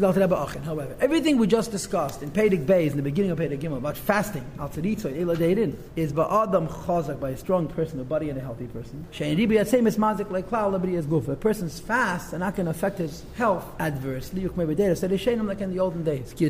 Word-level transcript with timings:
However, 0.00 0.96
everything 1.00 1.38
we 1.38 1.46
just 1.46 1.70
discussed 1.70 2.22
in 2.22 2.30
Pedic 2.30 2.66
Bays 2.66 2.92
in 2.92 2.96
the 2.96 3.02
beginning 3.02 3.30
of 3.30 3.38
Pedic 3.38 3.60
Gimel 3.60 3.78
about 3.78 3.96
fasting, 3.96 4.44
al 4.58 4.68
is 4.68 6.12
ba'adam 6.12 6.68
chazak 6.68 7.18
by 7.20 7.30
a 7.30 7.36
strong 7.36 7.66
person, 7.68 7.98
a 8.00 8.04
body 8.04 8.30
and 8.30 8.38
a 8.38 8.42
healthy 8.42 8.66
person. 8.66 9.06
Gufa. 11.08 11.28
A 11.28 11.36
person's 11.36 11.80
fast 11.80 12.32
and 12.32 12.40
not 12.40 12.54
going 12.56 12.66
to 12.66 12.70
affect 12.70 12.98
his 12.98 13.24
health 13.34 13.64
adversely. 13.80 14.46
Like 14.48 15.60
in 15.60 15.70
the 15.70 15.80
olden 15.80 16.04
days. 16.04 16.32
The 16.34 16.46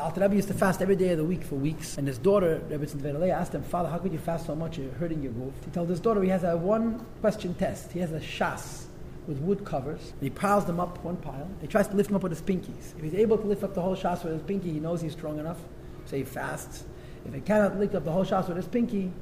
Alter 0.00 0.20
Rebbe 0.20 0.34
used 0.36 0.48
to 0.48 0.54
fast 0.54 0.82
every 0.82 0.96
day 0.96 1.10
of 1.10 1.18
the 1.18 1.24
week 1.24 1.42
for 1.42 1.54
weeks, 1.56 1.98
and 1.98 2.06
his 2.06 2.18
daughter 2.18 2.60
Rebbe 2.68 2.86
Tzedvelei 2.86 3.30
asked 3.30 3.54
him, 3.54 3.62
Father, 3.62 3.88
how 3.88 3.98
could 3.98 4.12
you 4.12 4.18
fast 4.18 4.46
so 4.46 4.54
much? 4.54 4.78
You're 4.78 4.92
hurting 4.92 5.22
your 5.22 5.32
goof. 5.32 5.52
He 5.64 5.70
told 5.70 5.88
his 5.88 6.00
daughter 6.00 6.22
he 6.22 6.28
has 6.28 6.44
a 6.44 6.56
one 6.56 7.04
question 7.20 7.54
test. 7.54 7.92
He 7.92 8.00
has 8.00 8.12
a 8.12 8.20
shas 8.20 8.84
with 9.26 9.38
wood 9.38 9.64
covers. 9.64 10.12
He 10.20 10.30
piles 10.30 10.64
them 10.64 10.80
up 10.80 11.02
one 11.04 11.16
pile. 11.16 11.48
He 11.60 11.66
tries 11.66 11.88
to 11.88 11.94
lift 11.94 12.08
them 12.08 12.16
up 12.16 12.22
with 12.22 12.32
his 12.32 12.42
pinkies. 12.42 12.96
If 12.96 13.02
he's 13.02 13.14
able 13.14 13.38
to 13.38 13.46
lift 13.46 13.62
up 13.62 13.74
the 13.74 13.82
whole 13.82 13.96
shas 13.96 14.24
with 14.24 14.32
his 14.32 14.42
pinky, 14.42 14.72
he 14.72 14.80
knows 14.80 15.00
he's 15.00 15.12
strong 15.12 15.38
enough, 15.38 15.58
so 16.06 16.16
he 16.16 16.24
fasts. 16.24 16.84
If 17.26 17.34
he 17.34 17.40
cannot 17.40 17.78
lift 17.78 17.94
up 17.94 18.04
the 18.04 18.12
whole 18.12 18.24
shas 18.24 18.48
with 18.48 18.56
his 18.56 18.66
pinky, 18.66 19.12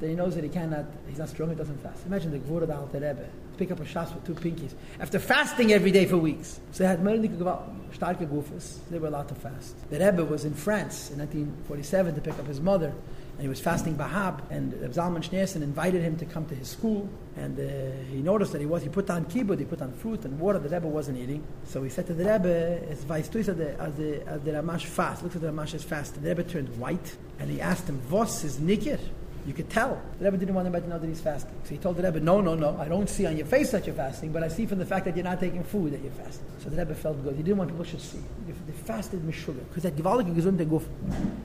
then 0.00 0.10
he 0.10 0.16
knows 0.16 0.34
that 0.34 0.42
he 0.42 0.50
cannot, 0.50 0.86
he's 1.06 1.18
not 1.18 1.28
strong, 1.28 1.50
he 1.50 1.54
doesn't 1.54 1.80
fast. 1.82 2.04
Imagine 2.06 2.32
the 2.32 2.38
Gvura 2.38 2.66
da 2.66 2.80
Alter 2.80 2.98
Rebbe. 2.98 3.28
Pick 3.56 3.70
up 3.70 3.80
a 3.80 3.84
shas 3.84 4.12
with 4.12 4.24
two 4.26 4.34
pinkies. 4.34 4.74
After 4.98 5.18
fasting 5.18 5.72
every 5.72 5.92
day 5.92 6.06
for 6.06 6.16
weeks. 6.16 6.58
So 6.72 6.82
they 6.82 6.88
had 6.88 7.00
starke 7.00 8.26
gufas. 8.26 8.78
They 8.90 8.98
were 8.98 9.08
allowed 9.08 9.28
to 9.28 9.34
fast. 9.34 9.76
The 9.90 10.00
Rebbe 10.00 10.24
was 10.24 10.44
in 10.44 10.54
France 10.54 11.10
in 11.10 11.18
1947 11.18 12.14
to 12.14 12.20
pick 12.20 12.38
up 12.38 12.46
his 12.46 12.60
mother 12.60 12.92
and 13.32 13.42
he 13.42 13.48
was 13.48 13.60
fasting 13.60 13.96
Bahab, 13.96 14.40
and 14.50 14.72
Zalman 14.92 15.22
Schneerson 15.22 15.62
invited 15.62 16.02
him 16.02 16.16
to 16.16 16.26
come 16.26 16.44
to 16.46 16.54
his 16.54 16.68
school, 16.68 17.08
and 17.36 17.58
uh, 17.58 17.62
he 18.10 18.22
noticed 18.22 18.52
that 18.52 18.60
he 18.60 18.66
was, 18.66 18.82
he 18.82 18.88
put 18.88 19.08
on 19.10 19.24
kibbutz, 19.24 19.58
he 19.58 19.64
put 19.64 19.80
on 19.80 19.92
fruit 19.92 20.24
and 20.24 20.38
water, 20.38 20.58
the 20.58 20.68
Rebbe 20.68 20.86
wasn't 20.86 21.18
eating. 21.18 21.42
So 21.64 21.82
he 21.82 21.88
said 21.88 22.06
to 22.08 22.14
the 22.14 22.24
Rebbe, 22.24 22.82
as 22.90 23.04
weißt 23.04 23.34
as 23.36 23.46
the, 23.46 23.80
as 23.80 23.94
the, 23.94 24.26
as 24.28 24.42
the 24.42 24.52
Ramash 24.52 24.86
fast, 24.86 25.22
looked 25.22 25.36
at 25.36 25.42
the 25.42 25.48
Ramash's 25.48 25.82
fast, 25.82 26.14
the 26.14 26.28
Rebbe 26.28 26.44
turned 26.44 26.76
white, 26.78 27.16
and 27.38 27.50
he 27.50 27.60
asked 27.60 27.88
him, 27.88 28.00
was 28.10 28.44
is 28.44 28.58
nikir? 28.58 29.00
You 29.44 29.52
could 29.52 29.70
tell. 29.70 30.00
The 30.18 30.26
Rebbe 30.26 30.36
didn't 30.36 30.54
want 30.54 30.66
anybody 30.66 30.84
to 30.84 30.90
know 30.90 30.98
that 31.00 31.06
he's 31.08 31.20
fasting. 31.20 31.54
So 31.64 31.70
he 31.70 31.78
told 31.78 31.96
the 31.96 32.02
Rebbe, 32.04 32.20
no, 32.20 32.40
no, 32.40 32.54
no, 32.54 32.76
I 32.78 32.86
don't 32.86 33.10
see 33.10 33.26
on 33.26 33.36
your 33.36 33.46
face 33.46 33.72
that 33.72 33.86
you're 33.86 33.96
fasting, 33.96 34.30
but 34.30 34.44
I 34.44 34.48
see 34.48 34.66
from 34.66 34.78
the 34.78 34.86
fact 34.86 35.04
that 35.06 35.16
you're 35.16 35.24
not 35.24 35.40
taking 35.40 35.64
food 35.64 35.92
that 35.94 36.00
you're 36.00 36.12
fasting. 36.12 36.46
So 36.62 36.70
the 36.70 36.76
Rebbe 36.76 36.94
felt 36.94 37.20
good. 37.24 37.34
He 37.34 37.42
didn't 37.42 37.58
want 37.58 37.70
people 37.70 37.84
to 37.84 37.98
see. 37.98 38.20
They 38.46 38.72
fasted 38.72 39.20
sugar 39.34 39.60
because 39.68 39.82
that 39.82 39.96
gewaltige 39.96 40.32
gesunde 40.32 40.64
guf. 40.64 40.84
Aber 40.84 41.18
me, 41.18 41.41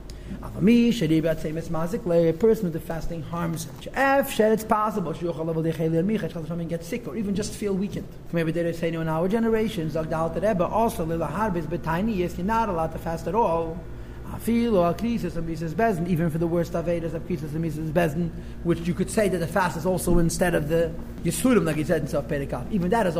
a 2.28 2.32
person 2.32 2.64
with 2.64 2.72
the 2.72 2.80
fasting 2.80 3.22
harms 3.22 3.66
him. 3.66 3.92
It's 4.52 4.64
possible, 4.64 5.12
al 5.12 6.68
get 6.68 6.84
sick 6.84 7.06
or 7.06 7.16
even 7.16 7.34
just 7.34 7.54
feel 7.54 7.74
weakened. 7.74 8.08
Maybe 8.32 8.52
they 8.52 8.72
say 8.72 8.88
in 8.88 9.08
our 9.08 9.28
generation, 9.28 9.90
also 9.90 11.04
you're 12.36 12.46
not 12.46 12.68
allowed 12.68 12.92
to 12.92 12.98
fast 12.98 13.26
at 13.26 13.34
all. 13.34 13.78
Afil 14.30 14.74
or 14.74 14.92
krisis 14.92 15.36
and 15.36 15.48
mises 15.48 15.74
bezin, 15.74 16.06
even 16.06 16.28
for 16.28 16.36
the 16.36 16.46
worst 16.46 16.72
avedas 16.74 17.14
of 17.14 17.26
krisis 17.26 17.52
and 17.54 17.62
mises 17.62 17.90
bezin, 17.90 18.30
which 18.62 18.80
you 18.80 18.92
could 18.92 19.10
say 19.10 19.28
that 19.28 19.38
the 19.38 19.46
fast 19.46 19.76
is 19.76 19.86
also 19.86 20.18
instead 20.18 20.54
of 20.54 20.68
the 20.68 20.92
yisurim, 21.24 21.64
like 21.64 21.76
he 21.76 21.84
said 21.84 22.02
in 22.02 22.08
Saf 22.08 22.24
Perikam. 22.24 22.70
Even 22.70 22.90
that 22.90 23.06
is 23.06 23.16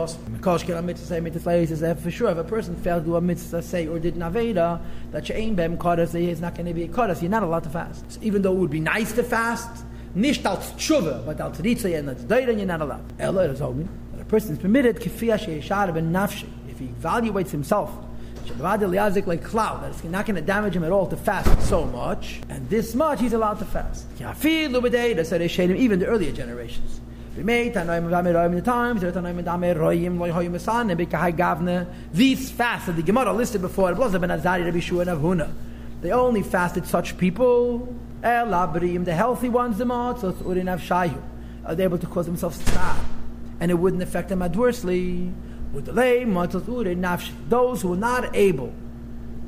mitzvah 1.23 1.95
for 1.97 2.11
sure 2.11 2.31
if 2.31 2.37
a 2.37 2.45
person 2.45 2.77
failed 2.77 3.05
to 3.05 3.11
do 3.11 3.17
a 3.17 3.21
mitzvah 3.23 3.63
say 3.63 3.87
or 3.87 3.99
did 3.99 4.17
an 4.17 4.21
aveda 4.21 4.81
that 5.11 5.27
she'ain 5.27 5.55
bem 5.55 5.79
kadas 5.79 6.15
is 6.15 6.43
not 6.43 6.55
going 6.55 6.67
to 6.67 6.75
be 6.75 6.83
a 6.83 6.89
kadas, 6.89 7.23
you're 7.23 7.31
not 7.31 7.43
allowed 7.43 7.65
to 7.65 7.71
fast. 7.71 8.13
So 8.13 8.21
even 8.23 8.43
though 8.43 8.53
it 8.53 8.59
would 8.59 8.71
be 8.71 8.81
nice 8.81 9.13
to 9.13 9.23
fast, 9.23 9.85
nicht 10.15 10.45
als 10.45 10.73
tshuva, 10.73 11.25
but 11.25 11.41
als 11.41 11.59
ritzah 11.59 11.99
and 11.99 12.11
als 12.11 12.23
dayra, 12.25 12.55
you're 12.55 12.67
not 12.67 12.83
allowed. 12.83 13.05
Ella 13.19 13.45
is 13.45 13.63
only 13.63 13.89
that 14.13 14.21
a 14.21 14.25
person 14.27 14.53
is 14.53 14.59
permitted 14.59 14.97
kifiyah 14.97 15.39
she'eshar 15.39 15.91
ben 15.93 16.13
nafshi 16.13 16.49
if 16.69 16.79
he 16.79 16.89
evaluates 16.89 17.51
himself 17.51 17.91
like 19.27 19.43
cloud, 19.45 19.83
that 19.83 19.91
it's 19.91 20.05
not 20.05 20.27
going 20.27 20.37
to 20.37 20.43
damage 20.43 20.75
him 20.75 20.85
at 20.85 20.93
all 20.93 21.07
to 21.07 21.17
fast 21.17 21.61
so 21.69 21.85
much, 21.87 22.41
and 22.49 22.69
this 22.69 22.95
much 22.95 23.21
he's 23.21 23.33
allowed 23.33 23.59
to 23.59 23.65
fast. 23.65 24.07
Even 24.19 25.99
the 25.99 26.07
earlier 26.07 26.33
generations. 26.33 27.01
These 32.13 32.51
fasts 32.51 32.89
the 32.97 33.03
Gemara 33.03 33.33
listed 33.33 33.61
before, 33.61 33.95
they 36.01 36.11
only 36.13 36.43
fasted 36.43 36.87
such 36.87 37.17
people, 37.17 37.95
the 38.23 39.15
healthy 39.15 39.49
ones, 39.49 39.79
the 39.79 39.85
are 41.65 41.75
they 41.75 41.85
able 41.85 41.99
to 41.99 42.07
cause 42.07 42.27
themselves 42.27 42.57
sad, 42.57 42.97
and 43.61 43.71
it 43.71 43.75
wouldn't 43.75 44.03
affect 44.03 44.29
them 44.31 44.43
adversely. 44.43 45.33
Those 45.73 45.87
who 47.83 47.93
are 47.93 47.97
not 47.97 48.35
able 48.35 48.73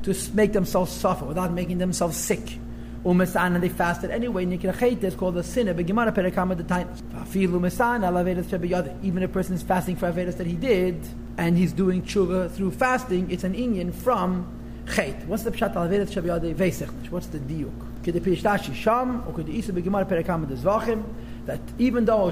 to 0.03 0.15
make 0.33 0.53
themselves 0.53 0.91
suffer 0.91 1.25
without 1.25 1.51
making 1.51 1.79
themselves 1.79 2.17
sick. 2.17 2.59
Umesan 3.03 3.59
they 3.59 3.69
fasted 3.69 4.11
anyway. 4.11 4.45
Nikrachet 4.45 5.03
is 5.03 5.15
called 5.15 5.35
a 5.37 5.43
sinner. 5.43 5.73
Begimara 5.73 6.13
perekama 6.13 6.55
the 6.55 6.63
tainas. 6.63 7.01
Fafilu 7.01 7.59
umesan 7.59 8.01
alavedas 8.01 8.45
shebiyada. 8.45 8.95
Even 9.03 9.23
a 9.23 9.27
person 9.27 9.55
is 9.55 9.63
fasting 9.63 9.95
for 9.95 10.11
avedas 10.11 10.37
that 10.37 10.45
he 10.45 10.53
did, 10.53 11.03
and 11.37 11.57
he's 11.57 11.73
doing 11.73 12.03
tshuva 12.03 12.51
through 12.51 12.69
fasting. 12.69 13.31
It's 13.31 13.43
an 13.43 13.55
inyan 13.55 13.91
from 13.91 14.45
chet. 14.93 15.25
What's 15.25 15.41
the 15.41 15.49
pshat 15.49 15.73
alavedas 15.73 16.11
shebiyada 16.11 16.53
veisechnish? 16.53 17.09
What's 17.09 17.25
the 17.27 17.39
diuk? 17.39 17.73
Kede 18.03 18.21
pirishtashi 18.21 18.75
sham 18.75 19.23
or 19.27 19.33
kede 19.33 19.49
isa 19.49 19.71
begimara 19.71 20.05
perekama 20.07 20.47
the 20.47 20.53
zvachim 20.53 21.03
that 21.45 21.59
even 21.79 22.05
though 22.05 22.17
all 22.17 22.29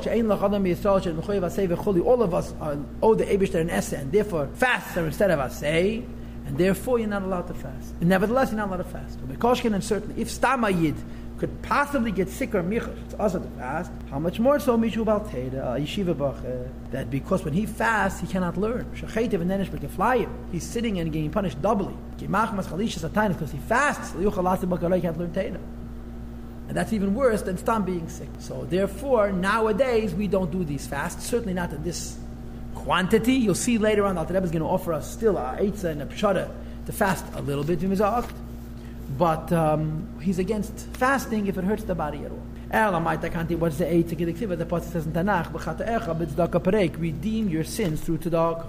of 2.24 2.34
us 2.34 2.54
are 2.62 2.78
owe 3.02 3.16
the 3.16 3.26
Abishter 3.26 3.60
an 3.60 3.70
essay 3.70 3.98
and 3.98 4.12
therefore 4.12 4.48
fast 4.54 4.96
instead 4.98 5.32
of 5.32 5.52
say, 5.52 6.04
and 6.46 6.58
therefore 6.58 7.00
you're 7.00 7.08
not 7.08 7.24
allowed 7.24 7.48
to 7.48 7.54
fast. 7.54 7.94
And 8.00 8.10
nevertheless, 8.10 8.50
you're 8.50 8.58
not 8.58 8.70
allowed 8.70 8.78
to 8.78 8.84
fast. 8.86 9.20
Koshkin 9.40 9.74
and 9.74 9.84
certainly, 9.84 10.20
if 10.22 10.30
Stamayid 10.30 10.96
could 11.38 11.62
possibly 11.62 12.12
get 12.12 12.28
sick 12.28 12.54
or 12.54 12.62
michur, 12.64 12.94
it's 13.06 13.14
also 13.14 13.40
to 13.40 13.48
fast. 13.52 13.92
How 14.10 14.20
much 14.20 14.40
more 14.40 14.60
so 14.60 14.78
Mishu 14.78 15.06
Balteda, 15.06 15.80
Yeshiva 15.80 16.18
Bach, 16.18 16.38
that 16.92 17.10
because 17.10 17.46
when 17.46 17.54
he 17.54 17.66
fasts, 17.66 18.20
he 18.20 18.28
cannot 18.28 18.58
learn. 18.58 18.86
Shachetiv 18.96 19.42
and 19.42 19.50
Nenish 19.50 19.70
him. 20.18 20.30
He's 20.52 20.64
sitting 20.64 21.00
and 21.00 21.12
getting 21.12 21.32
punished 21.32 21.62
doubly. 21.62 21.96
Because 22.18 23.52
he 23.52 23.60
fasts, 23.60 24.14
he 24.14 24.24
can't 24.24 25.18
learn 25.18 25.32
Teda. 25.32 25.60
And 26.70 26.78
that's 26.78 26.94
even 26.94 27.16
worse 27.16 27.42
than 27.42 27.58
stam 27.58 27.84
being 27.84 28.08
sick. 28.08 28.30
So 28.38 28.64
therefore, 28.70 29.32
nowadays 29.32 30.14
we 30.14 30.28
don't 30.28 30.52
do 30.52 30.64
these 30.64 30.86
fasts. 30.86 31.26
Certainly 31.26 31.56
not 31.56 31.74
in 31.74 31.84
this 31.84 32.16
quantity. 32.76 33.34
You'll 33.34 33.56
see 33.56 33.80
later 33.80 34.06
on, 34.06 34.20
Alter 34.20 34.36
Rebbe 34.36 34.46
is 34.46 34.52
going 34.52 34.62
to 34.62 34.68
offer 34.68 34.94
us 34.94 35.12
still 35.12 35.36
a 35.38 35.58
eitzah 35.60 35.86
and 35.86 36.04
a 36.04 36.06
pshara 36.06 36.52
to 36.86 36.92
fast 36.92 37.26
a 37.34 37.42
little 37.42 37.64
bit, 37.64 37.80
but 39.18 39.52
um, 39.52 40.08
he's 40.22 40.38
against 40.38 40.74
fasting 40.94 41.48
if 41.48 41.58
it 41.58 41.64
hurts 41.64 41.84
the 41.86 41.96
body 41.96 42.24
at 42.24 42.32
all. 42.32 42.44
What's 43.58 43.78
the 43.78 43.92
eight? 43.92 44.08
The 44.10 44.16
pasuk 44.16 44.92
says 44.92 45.08
in 45.08 45.14
Tanakh, 45.14 47.00
redeem 47.00 47.50
your 47.50 47.64
sins 47.64 48.02
through 48.02 48.20
tzedakah. 48.20 48.66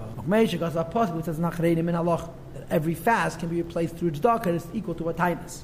Every 2.71 2.95
fast 2.95 3.39
can 3.39 3.49
be 3.49 3.61
replaced 3.61 3.95
through 3.97 4.11
tzedakah. 4.11 4.47
It's 4.47 4.67
equal 4.73 4.95
to 4.95 5.09
a 5.09 5.13
tightness. 5.13 5.63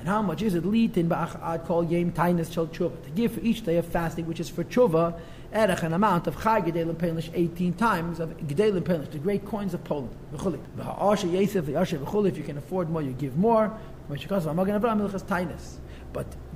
And 0.00 0.08
how 0.08 0.22
much 0.22 0.40
is 0.40 0.54
it? 0.54 0.64
Litin 0.64 1.08
ba'achad 1.08 1.66
call 1.66 1.84
yem 1.84 2.10
tainas 2.10 2.52
shel 2.52 2.66
tshuva. 2.66 3.02
To 3.04 3.10
give 3.10 3.32
for 3.34 3.40
each 3.40 3.62
day 3.64 3.76
of 3.76 3.84
fasting, 3.86 4.26
which 4.26 4.40
is 4.40 4.48
for 4.48 4.64
tshuva, 4.64 5.14
erech 5.52 5.82
an 5.82 5.92
amount 5.92 6.26
of 6.26 6.42
chai 6.42 6.62
gedelim 6.62 6.94
pelish 6.94 7.30
18 7.34 7.74
times 7.74 8.18
of 8.18 8.30
gedelim 8.38 8.80
pelish, 8.80 9.10
the 9.10 9.18
great 9.18 9.44
coins 9.44 9.74
of 9.74 9.84
Poland. 9.84 10.16
V'chuli. 10.34 10.58
V'ha'asha 10.78 11.30
yesef 11.30 11.62
v'yasha 11.64 11.98
v'chuli. 11.98 12.28
If 12.28 12.38
you 12.38 12.44
can 12.44 12.56
afford 12.56 12.88
more, 12.88 13.02
you 13.02 13.12
give 13.12 13.36
more. 13.36 13.78
But 14.08 14.18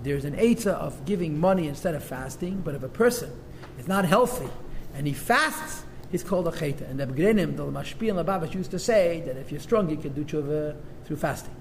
there's 0.03 0.25
an 0.25 0.35
eitzah 0.35 0.67
of 0.67 1.05
giving 1.05 1.39
money 1.39 1.69
instead 1.69 1.95
of 1.95 2.03
fasting. 2.03 2.63
But 2.65 2.75
if 2.75 2.83
a 2.83 2.89
person 2.89 3.31
is 3.79 3.87
not 3.87 4.07
healthy 4.07 4.49
and 4.95 5.07
he 5.07 5.13
fasts, 5.13 5.85
he's 6.11 6.25
called 6.25 6.49
a 6.49 6.53
cheta. 6.53 6.85
And 6.87 6.99
the 6.99 7.07
Begrenim, 7.07 7.57
the 7.57 7.65
Mashpi 7.67 8.09
and 8.09 8.19
Lubavitch 8.19 8.55
used 8.55 8.73
to 8.73 8.81
say 8.81 9.23
that 9.27 9.37
if 9.37 9.53
you're 9.53 9.61
strong, 9.61 9.89
you 9.89 9.97
can 9.97 10.15
do 10.15 10.25
tshuva 10.25 10.75
through 11.05 11.17
fasting. 11.19 11.55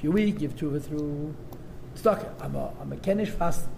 If 0.00 0.04
you're 0.04 0.14
weak, 0.14 0.38
give 0.38 0.56
tshuva 0.56 0.82
through 0.82 1.34
tzedakah. 1.94 2.32
I'm 2.40 2.56
a, 2.56 2.72
I'm 2.80 2.90
a 2.90 2.96
kenish 2.96 3.28
fast. 3.28 3.68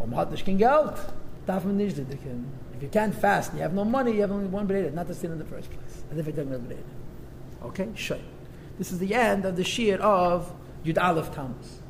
Om 0.00 0.12
hat 0.12 0.30
nicht 0.30 0.46
kein 0.46 0.58
Geld. 0.58 0.96
Darf 1.44 1.64
man 1.64 1.76
nicht. 1.76 1.98
If 1.98 2.08
you 2.80 2.88
can't 2.88 3.12
fast 3.12 3.50
and 3.50 3.58
you 3.58 3.62
have 3.64 3.74
no 3.74 3.84
money, 3.84 4.12
you 4.12 4.20
have 4.20 4.30
only 4.30 4.46
one 4.46 4.68
breda, 4.68 4.92
not 4.92 5.08
to 5.08 5.14
sin 5.14 5.32
in 5.32 5.40
the 5.40 5.44
first 5.44 5.68
place. 5.72 6.04
And 6.08 6.20
if 6.20 6.28
it 6.28 6.36
doesn't 6.36 6.52
have 6.52 6.68
breda. 6.68 6.84
Okay? 7.64 7.88
Sure. 7.96 8.20
This 8.78 8.92
is 8.92 9.00
the 9.00 9.12
end 9.12 9.44
of 9.44 9.56
the 9.56 9.64
shear 9.64 9.96
of 9.96 10.54
Yud 10.84 11.02
Aleph 11.02 11.34
Tammuz. 11.34 11.80